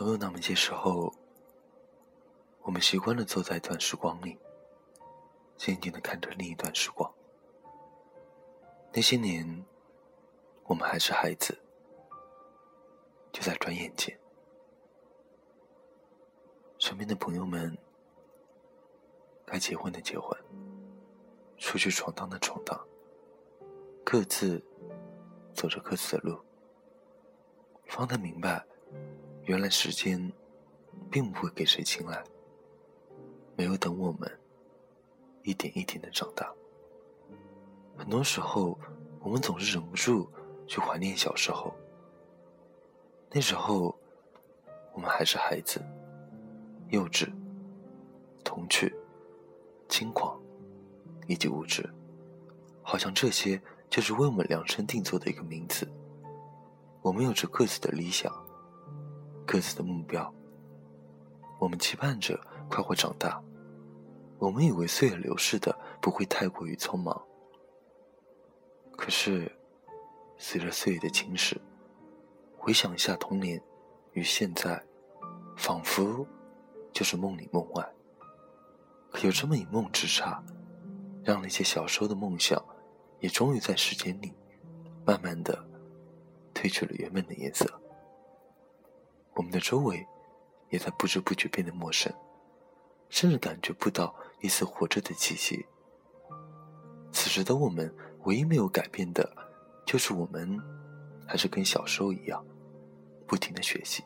[0.00, 1.12] 总有那么些时候，
[2.62, 4.38] 我们习惯了坐在一段时光里，
[5.58, 7.12] 静静的看着另一段时光。
[8.94, 9.62] 那些年，
[10.64, 11.54] 我们还是孩子，
[13.30, 14.18] 就在转眼间，
[16.78, 17.76] 身边的朋友们
[19.44, 20.34] 该结婚的结婚，
[21.58, 22.88] 出去闯荡的闯荡，
[24.02, 24.64] 各自
[25.52, 26.40] 走着各自的路，
[27.84, 28.64] 方才明白。
[29.50, 30.32] 原来时间，
[31.10, 32.22] 并不会给谁青睐。
[33.56, 34.30] 没有等我们
[35.42, 36.54] 一点一点的长大。
[37.96, 38.78] 很多时候，
[39.18, 40.30] 我们总是忍不住
[40.68, 41.74] 去怀念小时候。
[43.28, 43.92] 那时候，
[44.92, 45.84] 我们还是孩子，
[46.90, 47.28] 幼稚、
[48.44, 48.94] 童趣、
[49.88, 50.40] 轻狂，
[51.26, 51.84] 以及无知，
[52.84, 55.88] 好像这些就是为我们量身定做的一个名词。
[57.02, 58.32] 我们有着各自的理想。
[59.52, 60.32] 各自的目标，
[61.58, 63.42] 我们期盼着快活长大。
[64.38, 67.20] 我们以为岁月流逝的不会太过于匆忙。
[68.92, 69.50] 可是，
[70.38, 71.56] 随着岁月的侵蚀，
[72.56, 73.60] 回想一下童年
[74.12, 74.80] 与现在，
[75.56, 76.24] 仿佛
[76.92, 77.92] 就是梦里梦外。
[79.24, 80.40] 有这么一梦之差，
[81.24, 82.64] 让那些小时候的梦想，
[83.18, 84.32] 也终于在时间里，
[85.04, 85.58] 慢慢的
[86.54, 87.68] 褪去了原本的颜色。
[89.40, 90.06] 我们的周围，
[90.68, 92.12] 也在不知不觉变得陌生，
[93.08, 95.64] 甚至感觉不到一丝活着的气息。
[97.10, 97.90] 此时的我们，
[98.24, 99.34] 唯一没有改变的，
[99.86, 100.60] 就是我们
[101.26, 102.44] 还是跟小时候一样，
[103.26, 104.04] 不停的学习，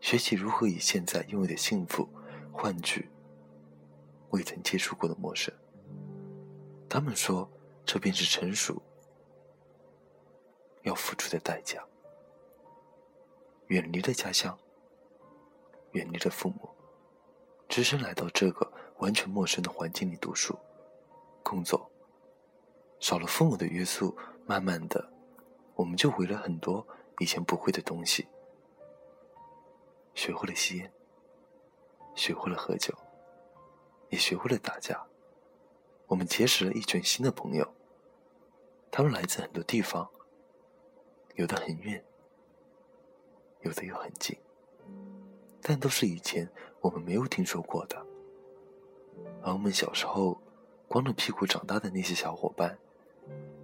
[0.00, 2.08] 学习如何以现在拥有的幸福
[2.50, 3.08] 换取
[4.30, 5.54] 未曾接触过的陌生。
[6.88, 7.48] 他们说，
[7.86, 8.82] 这便是成熟
[10.82, 11.80] 要付出的代价。
[13.72, 14.58] 远离了家乡，
[15.92, 16.68] 远离了父母，
[17.70, 20.54] 只身来到这个完全陌生的环境里读书、
[21.42, 21.90] 工作。
[23.00, 25.10] 少了父母的约束，慢慢的，
[25.74, 26.86] 我们就会了很多
[27.18, 28.28] 以前不会的东西。
[30.12, 30.92] 学会了吸烟，
[32.14, 32.94] 学会了喝酒，
[34.10, 35.02] 也学会了打架。
[36.08, 37.72] 我们结识了一群新的朋友，
[38.90, 40.10] 他们来自很多地方，
[41.36, 42.04] 有的很远。
[43.62, 44.36] 有的又很近，
[45.60, 46.48] 但都是以前
[46.80, 48.06] 我们没有听说过的。
[49.42, 50.40] 而我们小时候
[50.88, 52.78] 光着屁股长大的那些小伙伴，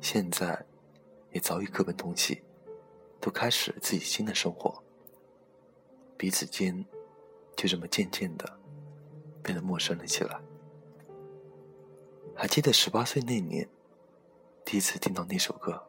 [0.01, 0.65] 现在
[1.33, 2.43] 也早已各奔东西，
[3.21, 4.83] 都开始了自己新的生活。
[6.17, 6.85] 彼此间
[7.57, 8.59] 就这么渐渐的
[9.41, 10.41] 变得陌生了起来。
[12.35, 13.69] 还记得十八岁那年，
[14.65, 15.81] 第一次听到那首歌，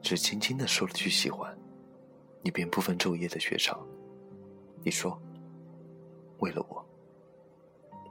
[0.00, 1.57] 只轻轻的说了句喜欢。
[2.42, 3.78] 你便不分昼夜的学唱。
[4.84, 5.20] 你说，
[6.38, 6.84] 为了我。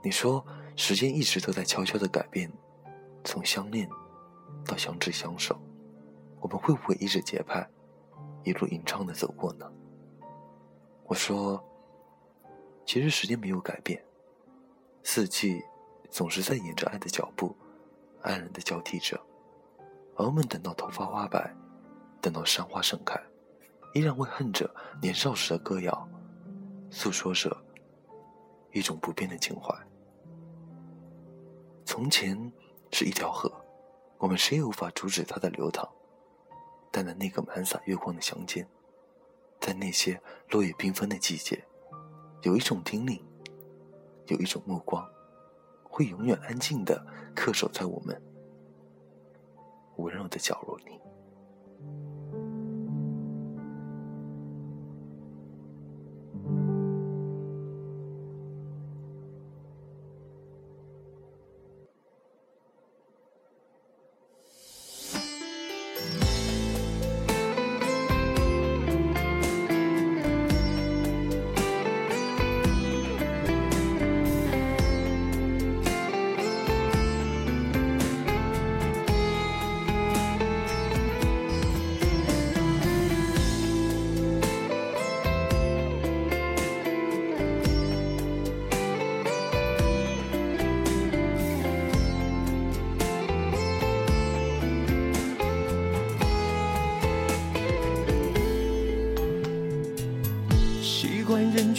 [0.02, 0.44] 你说，
[0.76, 2.50] 时间一直都在悄悄的改变，
[3.24, 3.88] 从相恋
[4.64, 5.58] 到相知相守，
[6.40, 7.68] 我们会不会依着节拍，
[8.44, 9.68] 一路吟唱的走过呢？
[11.04, 11.62] 我说，
[12.86, 14.00] 其实时间没有改变，
[15.02, 15.62] 四季
[16.10, 17.56] 总是在沿着爱的脚步，
[18.22, 19.20] 安然的交替着，
[20.14, 21.52] 而我们等到头发花白，
[22.20, 23.20] 等到山花盛开。
[23.94, 24.68] 依然会哼着
[25.00, 26.08] 年少时的歌谣，
[26.90, 27.56] 诉说着
[28.72, 29.74] 一种不变的情怀。
[31.84, 32.52] 从前
[32.92, 33.50] 是一条河，
[34.18, 35.88] 我们谁也无法阻止它的流淌。
[36.90, 38.66] 但在那个满洒月光的乡间，
[39.60, 41.62] 在那些落叶缤纷的季节，
[42.42, 43.20] 有一种叮咛，
[44.26, 45.06] 有一种目光，
[45.82, 47.04] 会永远安静的
[47.34, 48.20] 恪守在我们
[49.96, 50.98] 温柔的角落里。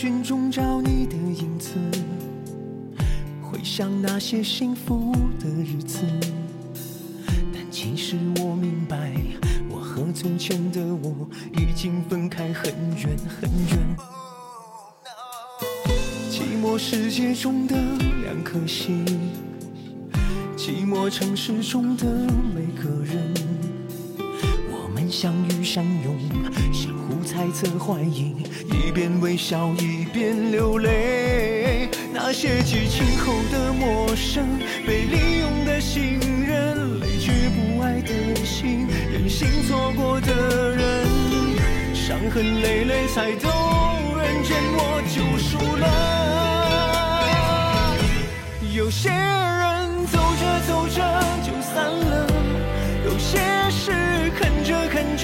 [0.10, 1.76] 心中找你的影子，
[3.44, 6.00] 回想那些幸福的日子。
[7.54, 9.14] 但其实我明白，
[9.70, 13.98] 我和从前的我已经分开很远很远。
[16.32, 17.76] 寂寞世界中的
[18.24, 19.06] 两颗心，
[20.58, 22.08] 寂寞城市中的
[22.56, 23.19] 每个人，
[27.40, 28.36] 猜测怀疑，
[28.70, 31.88] 一边微笑一边流泪。
[32.14, 34.46] 那些激情后的陌生，
[34.86, 41.08] 被利用的信任，累觉不爱的心，任性错过的人，
[41.96, 43.50] 伤痕累累才懂
[44.18, 45.88] 人间我救赎了。
[48.76, 51.00] 有些人走着走着
[51.42, 52.28] 就散了，
[53.06, 53.40] 有些
[53.72, 55.24] 事看着看着，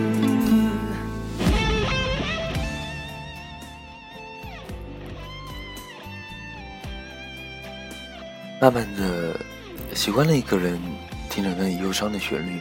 [8.61, 9.35] 慢慢的，
[9.95, 10.79] 习惯了一个人
[11.31, 12.59] 听着那忧伤的旋律，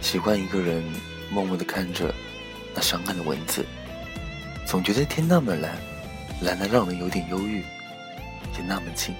[0.00, 0.82] 习惯一个人
[1.30, 2.12] 默默的看着
[2.74, 3.64] 那伤感的文字，
[4.66, 5.78] 总觉得天那么蓝，
[6.42, 7.62] 蓝的让人有点忧郁；
[8.52, 9.14] 天那么静，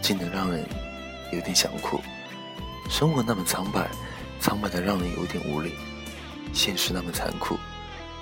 [0.00, 0.64] 静的让人
[1.32, 2.00] 有点想哭。
[2.88, 3.88] 生活那么苍白，
[4.38, 5.72] 苍白的让人有点无力；
[6.52, 7.58] 现实那么残酷，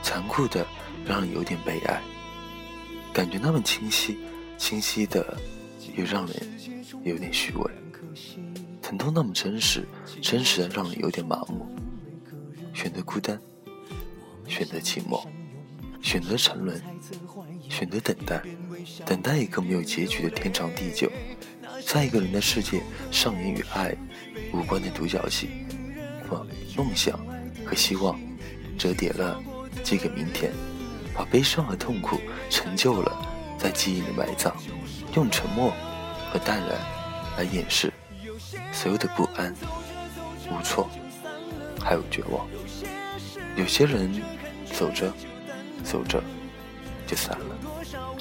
[0.02, 0.66] 残酷的
[1.04, 2.00] 让人有点悲哀。
[3.12, 4.18] 感觉那么清晰，
[4.56, 5.36] 清晰的
[5.96, 6.36] 又让人
[7.04, 7.70] 有点虚伪。
[8.80, 9.86] 疼痛那么真实，
[10.20, 11.66] 真实的让人有点麻木。
[12.74, 13.40] 选择孤单，
[14.46, 15.26] 选择寂寞，
[16.02, 16.80] 选择沉沦，
[17.68, 18.42] 选择等待，
[19.06, 21.10] 等待一个没有结局的天长地久。
[21.86, 23.94] 在一个人的世界上演与爱
[24.52, 25.48] 无关的独角戏，
[26.28, 26.46] 把
[26.76, 27.18] 梦想
[27.64, 28.18] 和希望
[28.78, 29.42] 折叠了，
[29.82, 30.50] 寄给明天；
[31.14, 32.18] 把悲伤和痛苦
[32.48, 34.56] 成就了，在记忆里埋葬，
[35.14, 35.72] 用沉默
[36.32, 36.68] 和淡然
[37.36, 37.92] 来掩饰
[38.72, 39.54] 所有的不安、
[40.50, 40.88] 无措，
[41.80, 42.46] 还有绝望。
[43.56, 44.22] 有些人
[44.72, 45.12] 走着
[45.84, 46.22] 走着
[47.06, 47.56] 就散了，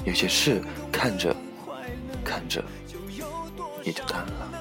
[0.03, 0.61] 有些事
[0.91, 1.35] 看着
[2.23, 2.63] 看着。
[3.83, 4.51] 也就淡了。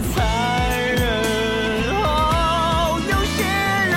[0.00, 1.00] 残忍
[3.08, 3.94] 有些人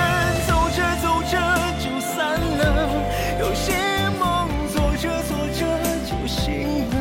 [0.47, 1.33] 走着走着
[1.79, 2.61] 就散了
[3.39, 3.73] 有些
[4.19, 5.59] 梦做着做着
[6.05, 6.95] 就醒了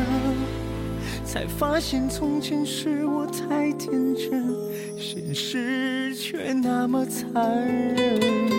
[1.23, 4.53] 才发现从前是我太天真
[4.97, 8.58] 现实却那么残忍。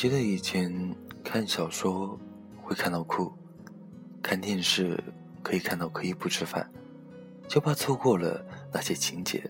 [0.00, 2.18] 记得以前看小说
[2.62, 3.30] 会看到哭，
[4.22, 4.98] 看电视
[5.42, 6.66] 可以看到可以不吃饭，
[7.46, 8.42] 就怕错过了
[8.72, 9.46] 那些情节。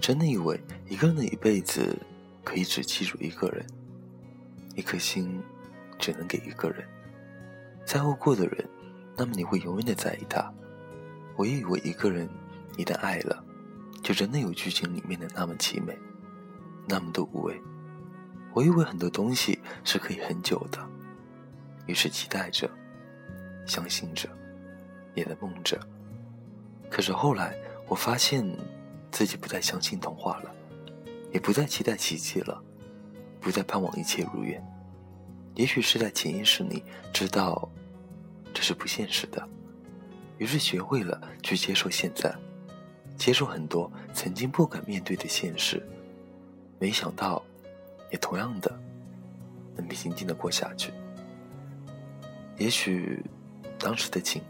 [0.00, 1.94] 真的以为一个人的一辈子
[2.42, 3.66] 可以只记住一个人，
[4.74, 5.38] 一颗心
[5.98, 6.82] 只能给一个人，
[7.84, 8.66] 在乎过的人，
[9.18, 10.50] 那么你会永远的在意他。
[11.36, 12.26] 我也以为一个人
[12.78, 13.44] 一旦爱了，
[14.02, 15.94] 就真的有剧情里面的那么凄美，
[16.88, 17.60] 那么的无畏。
[18.56, 20.78] 我以为很多东西是可以很久的，
[21.84, 22.66] 于是期待着，
[23.66, 24.26] 相信着，
[25.12, 25.78] 也在梦着。
[26.88, 27.54] 可是后来，
[27.86, 28.42] 我发现
[29.10, 30.50] 自己不再相信童话了，
[31.34, 32.58] 也不再期待奇迹了，
[33.42, 34.58] 不再盼望一切如愿。
[35.54, 36.82] 也许是在潜意识里
[37.12, 37.70] 知道
[38.54, 39.46] 这是不现实的，
[40.38, 42.34] 于是学会了去接受现在，
[43.18, 45.86] 接受很多曾经不敢面对的现实。
[46.78, 47.44] 没想到。
[48.10, 48.70] 也同样的，
[49.74, 50.92] 能平静的过下去。
[52.58, 53.22] 也许，
[53.78, 54.42] 当时的景，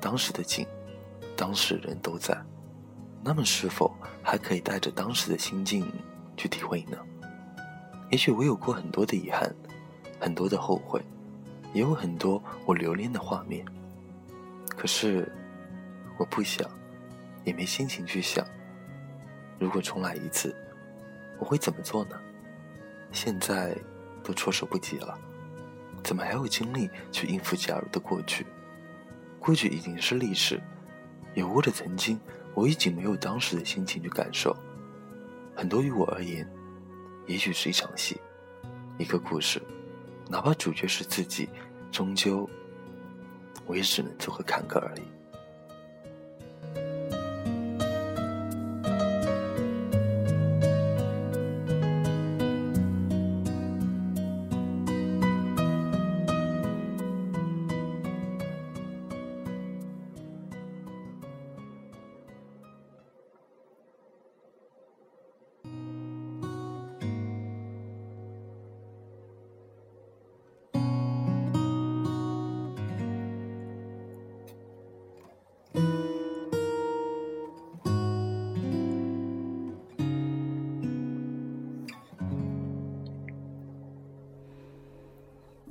[0.00, 0.66] 当时的景，
[1.36, 2.36] 当时人都在，
[3.22, 5.90] 那么是否还可以带着当时的心境
[6.36, 6.98] 去体会呢？
[8.10, 9.50] 也许我有过很多的遗憾，
[10.20, 11.00] 很多的后悔，
[11.72, 13.64] 也有很多我留恋的画面。
[14.68, 15.30] 可是，
[16.18, 16.68] 我不想，
[17.44, 18.46] 也没心情去想。
[19.58, 20.54] 如果重来一次，
[21.38, 22.20] 我会怎么做呢？
[23.12, 23.76] 现在
[24.24, 25.18] 都措手不及了，
[26.02, 28.46] 怎么还有精力去应付假如的过去？
[29.38, 30.60] 过去已经是历史，
[31.34, 32.18] 有过的曾经，
[32.54, 34.56] 我已经没有当时的心情去感受。
[35.54, 36.48] 很多于我而言，
[37.26, 38.20] 也许是一场戏，
[38.98, 39.60] 一个故事，
[40.28, 41.48] 哪怕主角是自己，
[41.90, 42.48] 终究，
[43.66, 45.02] 我也只能做个看客而已。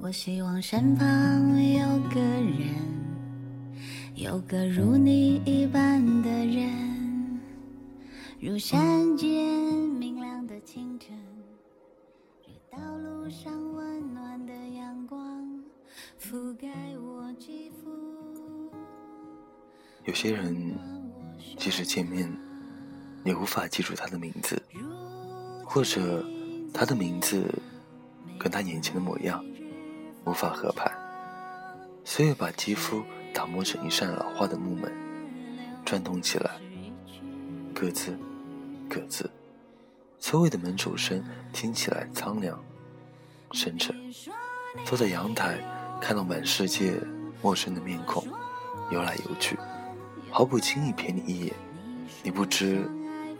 [0.04, 1.06] 我希望身旁
[1.74, 2.76] 有个人，
[4.16, 7.40] 有个如你一般的人，
[8.40, 9.30] 如山间
[10.00, 11.16] 明亮的清晨，
[12.44, 15.22] 如道路上温暖的阳光，
[16.20, 16.68] 覆盖
[16.98, 17.92] 我肌肤。
[20.06, 20.76] 有些人，
[21.60, 22.28] 即使见面，
[23.24, 24.60] 也无法记住他的名字，
[25.64, 26.26] 或者
[26.74, 27.48] 他的名字
[28.40, 29.46] 跟他眼前的模样。
[30.24, 30.92] 无法合拍，
[32.04, 34.92] 岁月把肌肤打磨成一扇老化的木门，
[35.84, 36.52] 转动起来，
[37.74, 38.16] 咯吱，
[38.88, 39.26] 咯吱，
[40.20, 42.64] 所有的门主声听起来苍凉、
[43.52, 43.96] 深沉。
[44.86, 45.60] 坐在阳台，
[46.00, 46.94] 看到满世界
[47.42, 48.26] 陌生的面孔
[48.92, 49.58] 游来游去，
[50.30, 51.54] 毫不轻易瞥你一眼，
[52.22, 52.88] 你不知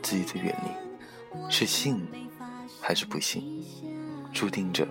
[0.02, 2.08] 自己的远离是幸
[2.82, 3.64] 还是不幸，
[4.34, 4.88] 注定着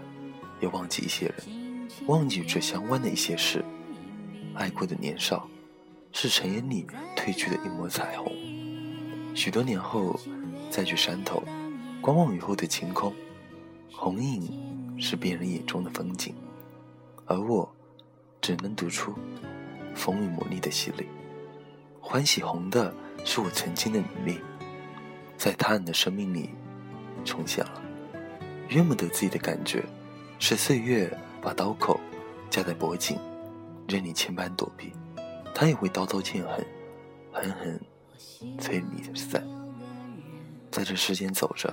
[0.61, 1.60] 要忘记一些人。
[2.07, 3.65] 忘记这相关的一些事，
[4.55, 5.49] 爱过的年少，
[6.13, 8.33] 是尘烟里褪去的一抹彩虹。
[9.35, 10.19] 许多年后，
[10.71, 11.43] 再去山头，
[12.01, 13.15] 观望雨后的晴空，
[13.93, 16.35] 红影是别人眼中的风景，
[17.27, 17.71] 而我，
[18.41, 19.15] 只能读出
[19.95, 21.07] 风雨磨砺的洗礼。
[22.01, 22.93] 欢喜红的
[23.25, 24.41] 是我曾经的努力，
[25.37, 26.51] 在他人的生命里
[27.25, 27.83] 重现了，
[28.69, 29.85] 怨不得自己的感觉，
[30.39, 31.17] 是岁月。
[31.41, 31.99] 把刀口
[32.51, 33.19] 架在脖颈，
[33.89, 34.93] 任你千般躲避，
[35.55, 36.67] 他也会刀刀见痕，
[37.33, 37.81] 狠狠
[38.59, 39.47] 催你散。
[40.71, 41.73] 在这世间走着，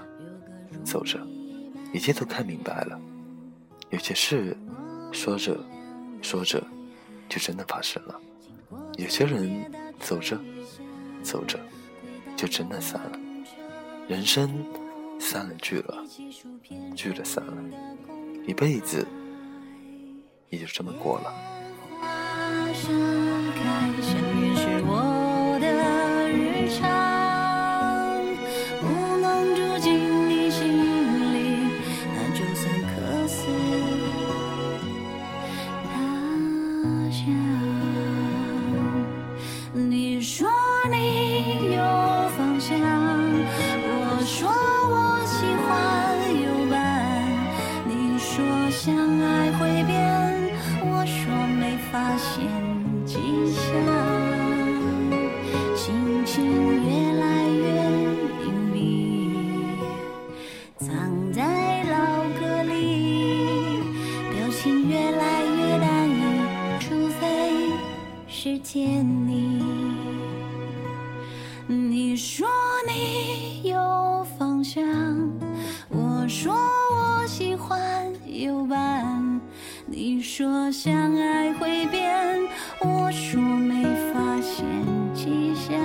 [0.83, 1.19] 走着，
[1.93, 2.99] 一切都看明白了。
[3.89, 4.57] 有些事
[5.11, 5.57] 说着
[6.21, 6.61] 说着，
[7.29, 8.15] 就真的发生了；
[8.97, 10.39] 有些人走着
[11.21, 11.59] 走着，
[12.35, 13.19] 就真的散了。
[14.07, 14.65] 人生
[15.19, 16.03] 散了聚了，
[16.95, 17.53] 聚了散了，
[18.47, 19.05] 一辈子。
[20.49, 21.33] 也就这么过了。
[80.79, 82.39] 相爱会变，
[82.81, 84.63] 我说没发现
[85.11, 85.75] 迹象，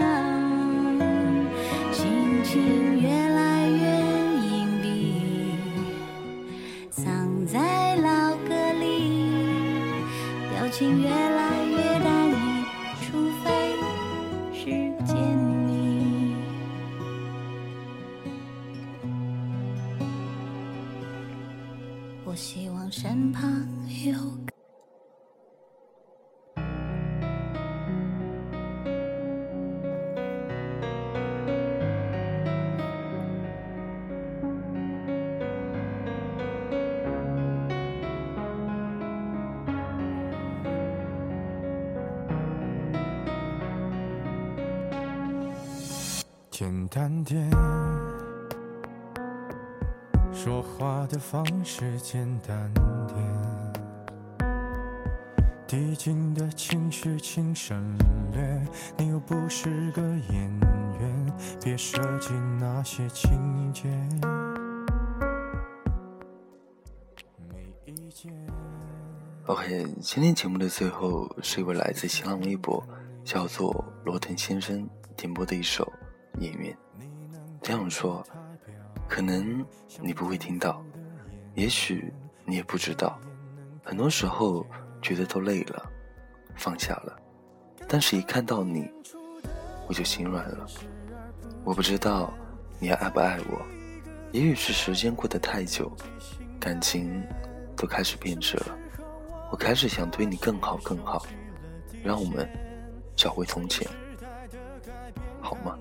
[46.63, 47.51] 简单点，
[50.33, 52.73] 说话的方式简单
[53.09, 53.19] 点，
[55.67, 57.99] 递进的情绪请省
[58.33, 58.65] 略。
[58.97, 60.61] 你又不是个演
[61.01, 63.89] 员，别设计那些情节。
[67.51, 68.33] 没意见。
[69.47, 72.87] OK，今天节目的最后是一位来自新浪微博
[73.25, 75.85] 叫做罗腾先生点播的一首
[76.39, 76.73] 《演员》。
[77.63, 78.25] 这样说，
[79.09, 79.65] 可能
[80.01, 80.85] 你不会听到，
[81.55, 82.13] 也许
[82.45, 83.19] 你也不知道。
[83.85, 84.67] 很多时候
[85.01, 85.91] 觉得都累了，
[86.57, 87.17] 放下了，
[87.89, 88.91] 但是一看到你，
[89.89, 90.67] 我就心软了。
[91.65, 92.33] 我不知道
[92.81, 93.63] 你还爱不爱我，
[94.33, 95.91] 也许是时间过得太久，
[96.59, 97.23] 感情
[97.77, 98.79] 都开始变质了。
[99.51, 101.27] 我开始想对你更好更好，
[102.03, 102.49] 让我们
[103.15, 103.87] 找回从前，
[105.41, 105.79] 好吗？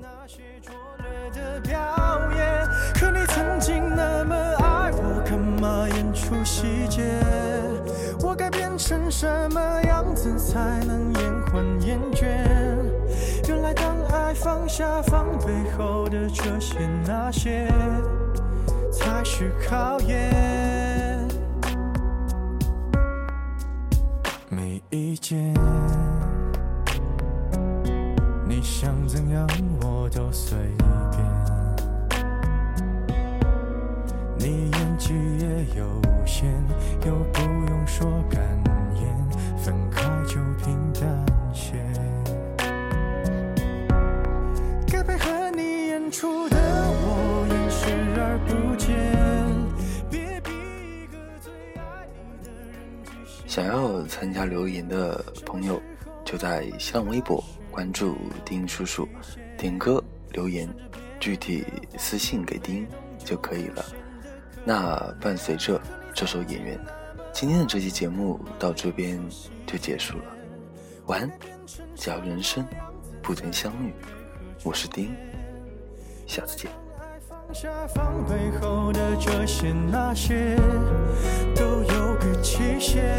[8.82, 12.26] 成什么样子才能延缓厌倦？
[13.48, 17.68] 原来当爱放下防备后的这些那些，
[18.92, 21.28] 才是考验。
[24.50, 25.54] 没意见，
[28.48, 29.48] 你想怎样
[29.82, 30.58] 我都随
[31.12, 31.22] 便。
[34.38, 35.86] 你演技也有
[36.26, 36.52] 限，
[37.06, 38.42] 又不用说感，
[39.64, 41.74] 分开就平淡些。
[44.88, 47.86] 该配合你演出的我，演视
[48.20, 48.90] 而不见。
[50.10, 50.50] 别逼
[51.04, 52.82] 一个最爱你的人
[53.48, 55.80] 想要参加留言的朋友，
[56.26, 59.08] 就在新浪微博关注丁叔叔，
[59.60, 60.68] 点歌留言，
[61.20, 61.64] 具体
[62.00, 62.88] 私信给丁
[63.20, 63.86] 就可以了。
[64.66, 65.80] 那伴随着
[66.16, 66.78] 这首《演员》，
[67.34, 69.20] 今天的这期节目到这边
[69.66, 70.24] 就结束了。
[71.08, 71.32] 晚安，
[71.96, 72.64] 假如人生
[73.22, 73.94] 不曾相遇，
[74.64, 75.16] 我是丁，
[76.28, 76.70] 下次见。
[77.28, 80.56] 放下防备后的这些那些，
[81.56, 83.18] 都有个期限。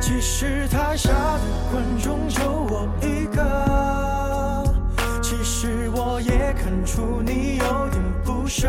[0.00, 4.64] 即使台下的观众就我一个，
[5.22, 8.68] 其实我也看出你有点不舍。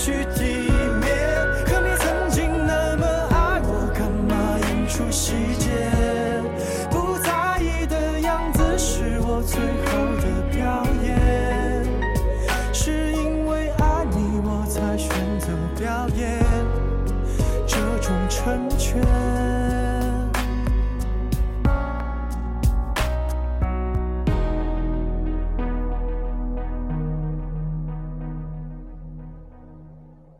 [0.00, 0.49] 去体